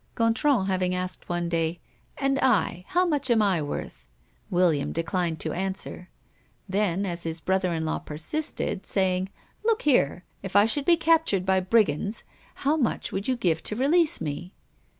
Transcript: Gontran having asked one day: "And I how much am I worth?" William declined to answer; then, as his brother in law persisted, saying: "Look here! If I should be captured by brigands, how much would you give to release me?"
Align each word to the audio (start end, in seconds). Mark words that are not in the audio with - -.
Gontran 0.15 0.65
having 0.65 0.95
asked 0.95 1.29
one 1.29 1.47
day: 1.47 1.79
"And 2.17 2.39
I 2.39 2.85
how 2.87 3.05
much 3.05 3.29
am 3.29 3.43
I 3.43 3.61
worth?" 3.61 4.09
William 4.49 4.91
declined 4.91 5.39
to 5.41 5.53
answer; 5.53 6.09
then, 6.67 7.05
as 7.05 7.21
his 7.21 7.39
brother 7.39 7.71
in 7.71 7.85
law 7.85 7.99
persisted, 7.99 8.87
saying: 8.87 9.29
"Look 9.63 9.83
here! 9.83 10.23
If 10.41 10.55
I 10.55 10.65
should 10.65 10.85
be 10.85 10.97
captured 10.97 11.45
by 11.45 11.59
brigands, 11.59 12.23
how 12.65 12.77
much 12.77 13.11
would 13.11 13.27
you 13.27 13.35
give 13.35 13.61
to 13.61 13.75
release 13.75 14.19
me?" 14.19 14.55